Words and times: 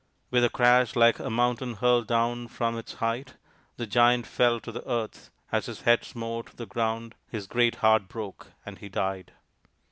With 0.31 0.43
a 0.43 0.49
crash 0.49 0.95
like 0.95 1.19
a 1.19 1.29
mountain 1.29 1.75
hurled 1.75 2.07
down 2.07 2.47
from 2.47 2.75
its 2.75 2.95
height 2.95 3.35
the 3.77 3.85
Giant 3.85 4.25
fell 4.25 4.59
to 4.61 4.71
the 4.71 4.83
earth; 4.89 5.29
as 5.51 5.67
his 5.67 5.81
head 5.81 6.03
smote 6.03 6.57
the 6.57 6.65
ground 6.65 7.13
his 7.29 7.45
great 7.45 7.75
heart 7.85 8.07
broke, 8.07 8.51
and 8.65 8.79
he 8.79 8.89
died. 8.89 9.33